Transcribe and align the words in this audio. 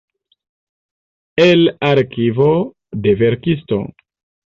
El 1.35 1.77
arkivo 1.79 2.73
de 2.91 3.13
verkisto. 3.23 3.83